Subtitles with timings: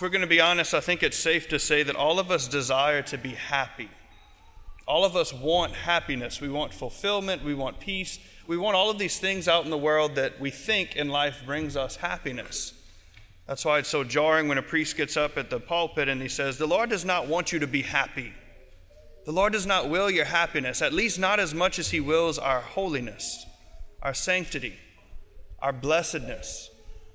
[0.00, 2.30] If we're going to be honest, I think it's safe to say that all of
[2.30, 3.90] us desire to be happy.
[4.88, 6.40] All of us want happiness.
[6.40, 7.44] We want fulfillment.
[7.44, 8.18] We want peace.
[8.46, 11.42] We want all of these things out in the world that we think in life
[11.44, 12.72] brings us happiness.
[13.46, 16.28] That's why it's so jarring when a priest gets up at the pulpit and he
[16.28, 18.32] says, The Lord does not want you to be happy.
[19.26, 22.38] The Lord does not will your happiness, at least not as much as He wills
[22.38, 23.44] our holiness,
[24.00, 24.78] our sanctity,
[25.58, 26.70] our blessedness.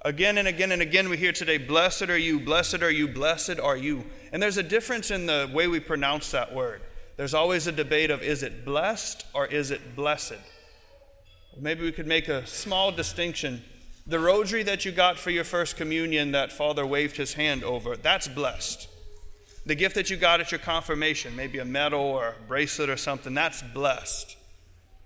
[0.05, 3.59] Again and again and again, we hear today, Blessed are you, blessed are you, blessed
[3.59, 4.05] are you.
[4.31, 6.83] And there's a difference in the way we pronounce that word.
[7.17, 10.37] There's always a debate of is it blessed or is it blessed?
[11.59, 13.63] Maybe we could make a small distinction.
[14.05, 17.97] The rosary that you got for your first communion that Father waved his hand over,
[17.97, 18.87] that's blessed.
[19.65, 22.97] The gift that you got at your confirmation, maybe a medal or a bracelet or
[22.97, 24.37] something, that's blessed.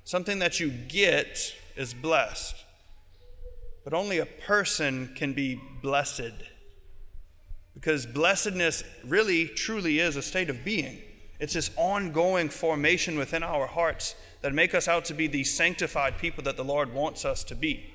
[0.04, 2.66] Something that you get is blessed.
[3.90, 6.34] But only a person can be blessed.
[7.74, 11.02] Because blessedness really, truly is a state of being.
[11.40, 16.20] It's this ongoing formation within our hearts that make us out to be the sanctified
[16.20, 17.92] people that the Lord wants us to be.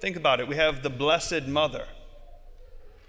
[0.00, 0.48] Think about it.
[0.48, 1.84] We have the Blessed Mother.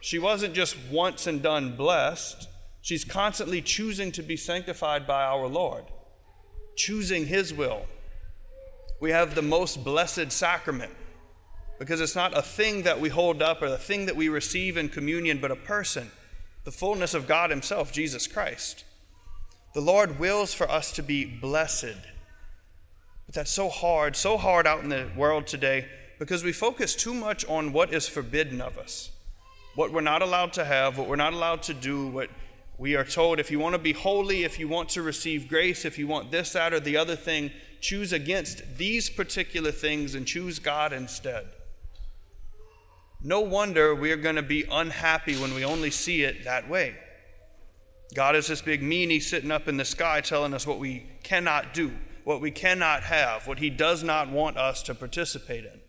[0.02, 2.50] She wasn't just once and done blessed,
[2.82, 5.86] she's constantly choosing to be sanctified by our Lord,
[6.76, 7.86] choosing His will.
[9.00, 10.92] We have the most blessed sacrament
[11.80, 14.76] because it's not a thing that we hold up or a thing that we receive
[14.76, 16.12] in communion, but a person,
[16.66, 18.84] the fullness of God Himself, Jesus Christ.
[19.74, 21.96] The Lord wills for us to be blessed.
[23.26, 25.88] But that's so hard, so hard out in the world today
[26.20, 29.12] because we focus too much on what is forbidden of us,
[29.76, 32.30] what we're not allowed to have, what we're not allowed to do, what
[32.78, 35.86] we are told if you want to be holy, if you want to receive grace,
[35.86, 40.26] if you want this, that, or the other thing, choose against these particular things and
[40.28, 41.48] choose God instead.
[43.22, 46.96] No wonder we are going to be unhappy when we only see it that way.
[48.16, 51.74] God is this big meanie sitting up in the sky telling us what we cannot
[51.74, 51.92] do,
[52.24, 55.82] what we cannot have, what He does not want us to participate in.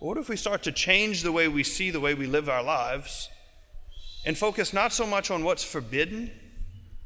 [0.00, 2.48] But what if we start to change the way we see the way we live
[2.48, 3.28] our lives
[4.26, 6.32] and focus not so much on what's forbidden,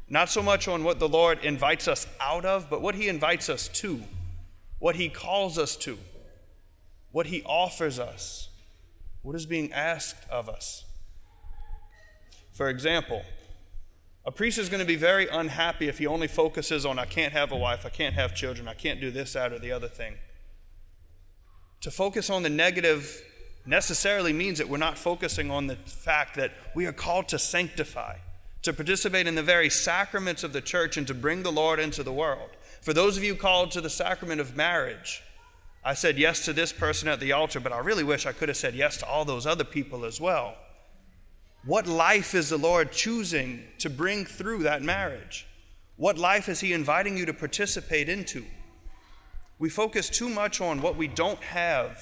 [0.09, 3.51] not so much on what the Lord invites us out of, but what He invites
[3.51, 4.03] us to,
[4.79, 5.99] what He calls us to,
[7.13, 8.49] what He offers us,
[9.23, 10.85] what is being asked of us?
[12.53, 13.23] For example,
[14.29, 17.33] a priest is going to be very unhappy if he only focuses on, I can't
[17.33, 19.89] have a wife, I can't have children, I can't do this, that, or the other
[19.89, 20.17] thing.
[21.81, 23.23] To focus on the negative
[23.65, 28.17] necessarily means that we're not focusing on the fact that we are called to sanctify,
[28.63, 32.03] to participate in the very sacraments of the church, and to bring the Lord into
[32.03, 32.51] the world.
[32.83, 35.23] For those of you called to the sacrament of marriage,
[35.89, 38.51] I said yes to this person at the altar, but I really wish I could
[38.51, 40.55] have said yes to all those other people as well.
[41.65, 45.47] What life is the Lord choosing to bring through that marriage?
[45.97, 48.45] What life is He inviting you to participate into?
[49.59, 51.99] We focus too much on what we don't have,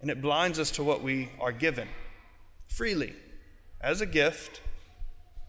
[0.00, 1.86] and it blinds us to what we are given
[2.66, 3.14] freely
[3.80, 4.60] as a gift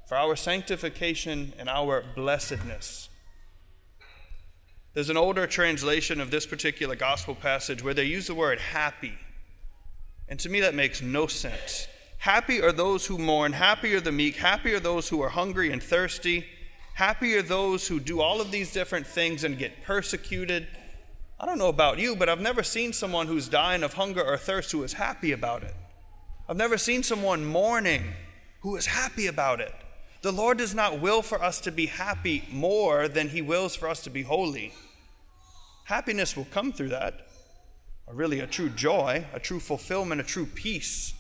[0.07, 3.09] for our sanctification and our blessedness.
[4.94, 9.18] There's an older translation of this particular gospel passage where they use the word happy.
[10.28, 11.88] And to me, that makes no sense.
[12.18, 15.72] Happy are those who mourn, happy are the meek, happy are those who are hungry
[15.72, 16.46] and thirsty,
[16.94, 20.68] happy are those who do all of these different things and get persecuted.
[21.40, 24.38] I don't know about you, but I've never seen someone who's dying of hunger or
[24.38, 25.74] thirst who is happy about it.
[26.47, 28.03] I've never seen someone mourning
[28.59, 29.74] who is happy about it.
[30.22, 33.90] The Lord does not will for us to be happy more than He wills for
[33.90, 34.74] us to be holy.
[35.86, 37.28] Happiness will come through that,
[38.06, 41.14] or really a true joy, a true fulfillment, a true peace.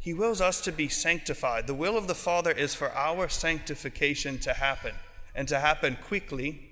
[0.00, 1.66] He wills us to be sanctified.
[1.66, 4.94] The will of the Father is for our sanctification to happen,
[5.34, 6.68] and to happen quickly,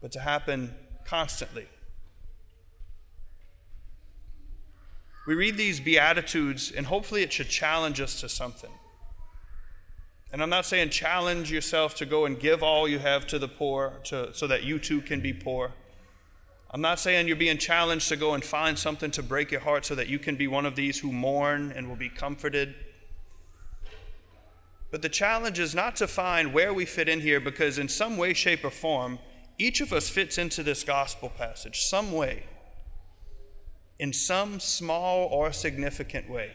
[0.00, 1.68] but to happen constantly.
[5.26, 8.70] We read these Beatitudes, and hopefully it should challenge us to something.
[10.34, 13.46] And I'm not saying challenge yourself to go and give all you have to the
[13.46, 15.70] poor to, so that you too can be poor.
[16.72, 19.86] I'm not saying you're being challenged to go and find something to break your heart
[19.86, 22.74] so that you can be one of these who mourn and will be comforted.
[24.90, 28.16] But the challenge is not to find where we fit in here because, in some
[28.16, 29.20] way, shape, or form,
[29.56, 32.42] each of us fits into this gospel passage, some way,
[34.00, 36.54] in some small or significant way.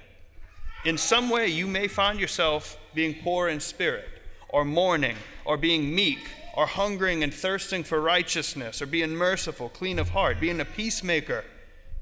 [0.85, 4.07] In some way, you may find yourself being poor in spirit,
[4.47, 6.19] or mourning, or being meek,
[6.55, 11.43] or hungering and thirsting for righteousness, or being merciful, clean of heart, being a peacemaker,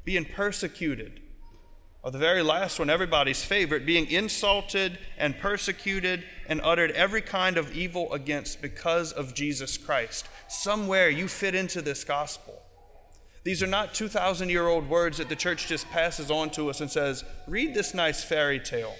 [0.05, 1.19] being persecuted,
[2.03, 7.57] Or the very last one, everybody's favorite, being insulted and persecuted and uttered every kind
[7.57, 10.27] of evil against because of Jesus Christ.
[10.47, 12.61] Somewhere you fit into this gospel.
[13.47, 16.81] These are not 2,000 year old words that the church just passes on to us
[16.81, 18.93] and says, read this nice fairy tale.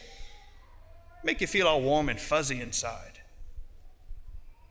[1.22, 3.20] Make you feel all warm and fuzzy inside.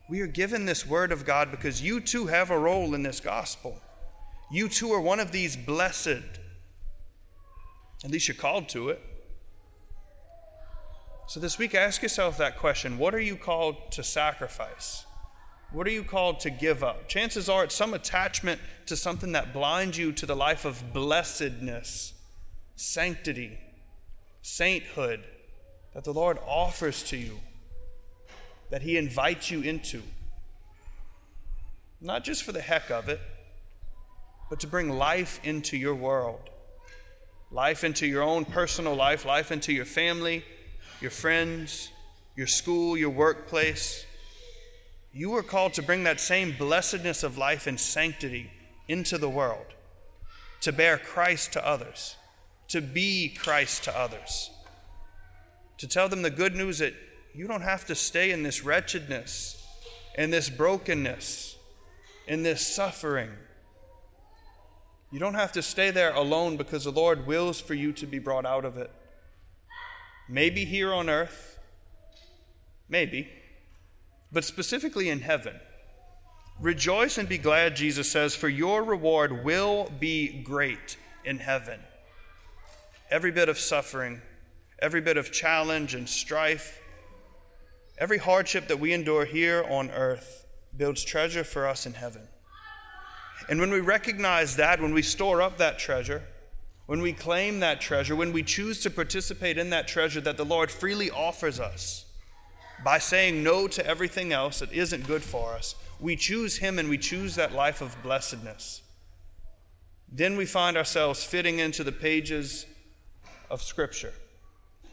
[0.09, 3.19] We are given this word of God because you too have a role in this
[3.19, 3.79] gospel.
[4.49, 6.25] You too are one of these blessed.
[8.03, 8.99] At least you're called to it.
[11.27, 15.05] So this week, ask yourself that question What are you called to sacrifice?
[15.71, 17.09] What are you called to give up?
[17.09, 22.13] Chances are it's some attachment to something that blinds you to the life of blessedness,
[22.75, 23.59] sanctity,
[24.41, 25.25] sainthood
[25.93, 27.39] that the Lord offers to you,
[28.69, 30.01] that He invites you into.
[31.99, 33.19] Not just for the heck of it,
[34.49, 36.49] but to bring life into your world,
[37.51, 40.45] life into your own personal life, life into your family,
[41.01, 41.89] your friends,
[42.37, 44.05] your school, your workplace
[45.17, 48.51] you were called to bring that same blessedness of life and sanctity
[48.87, 49.65] into the world,
[50.61, 52.15] to bear Christ to others,
[52.67, 54.51] to be Christ to others,
[55.79, 56.93] to tell them the good news that
[57.33, 59.65] you don't have to stay in this wretchedness,
[60.15, 61.57] in this brokenness,
[62.27, 63.31] in this suffering.
[65.11, 68.19] You don't have to stay there alone because the Lord wills for you to be
[68.19, 68.91] brought out of it.
[70.29, 71.57] Maybe here on earth,
[72.87, 73.29] maybe
[74.31, 75.59] but specifically in heaven.
[76.59, 81.79] Rejoice and be glad, Jesus says, for your reward will be great in heaven.
[83.11, 84.21] Every bit of suffering,
[84.79, 86.81] every bit of challenge and strife,
[87.99, 90.45] every hardship that we endure here on earth
[90.75, 92.27] builds treasure for us in heaven.
[93.49, 96.23] And when we recognize that, when we store up that treasure,
[96.87, 100.45] when we claim that treasure, when we choose to participate in that treasure that the
[100.45, 102.05] Lord freely offers us,
[102.83, 106.89] by saying no to everything else that isn't good for us, we choose Him and
[106.89, 108.81] we choose that life of blessedness.
[110.11, 112.65] Then we find ourselves fitting into the pages
[113.49, 114.13] of Scripture.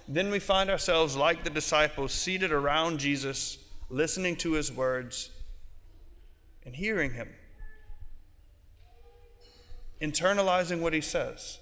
[0.09, 3.59] Then we find ourselves like the disciples, seated around Jesus,
[3.91, 5.31] listening to His words
[6.65, 7.29] and hearing Him,
[10.01, 11.59] internalizing what He says,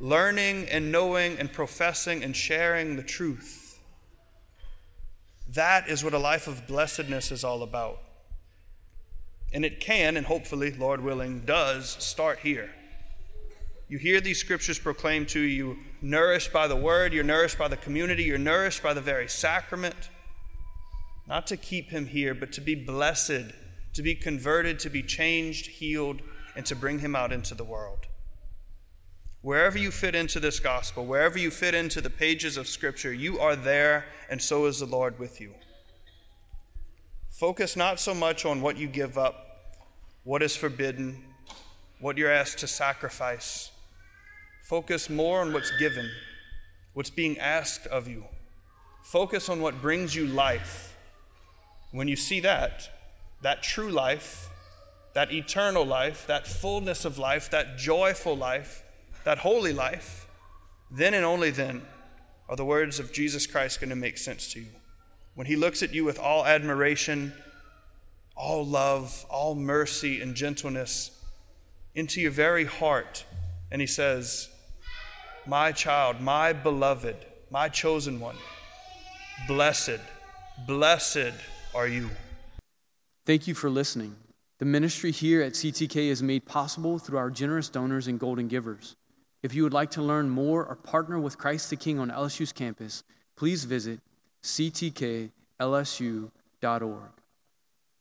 [0.00, 3.67] learning and knowing and professing and sharing the truth
[5.54, 8.00] that is what a life of blessedness is all about.
[9.52, 12.70] And it can, and hopefully, Lord willing, does start here.
[13.88, 17.76] You hear these scriptures proclaimed to you, nourished by the word, you're nourished by the
[17.78, 20.10] community, you're nourished by the very sacrament.
[21.26, 23.52] Not to keep him here, but to be blessed,
[23.94, 26.20] to be converted, to be changed, healed,
[26.54, 28.07] and to bring him out into the world.
[29.40, 33.38] Wherever you fit into this gospel, wherever you fit into the pages of Scripture, you
[33.38, 35.54] are there, and so is the Lord with you.
[37.30, 39.76] Focus not so much on what you give up,
[40.24, 41.22] what is forbidden,
[42.00, 43.70] what you're asked to sacrifice.
[44.64, 46.10] Focus more on what's given,
[46.94, 48.24] what's being asked of you.
[49.04, 50.96] Focus on what brings you life.
[51.92, 52.90] When you see that,
[53.40, 54.48] that true life,
[55.14, 58.82] that eternal life, that fullness of life, that joyful life,
[59.28, 60.26] that holy life,
[60.90, 61.82] then and only then
[62.48, 64.70] are the words of Jesus Christ going to make sense to you.
[65.34, 67.34] When he looks at you with all admiration,
[68.34, 71.10] all love, all mercy and gentleness
[71.94, 73.26] into your very heart,
[73.70, 74.48] and he says,
[75.46, 77.16] My child, my beloved,
[77.50, 78.36] my chosen one,
[79.46, 80.00] blessed,
[80.66, 81.34] blessed
[81.74, 82.08] are you.
[83.26, 84.16] Thank you for listening.
[84.58, 88.96] The ministry here at CTK is made possible through our generous donors and golden givers.
[89.42, 92.52] If you would like to learn more or partner with Christ the King on LSU's
[92.52, 93.04] campus,
[93.36, 94.00] please visit
[94.42, 95.30] ctklsu.org.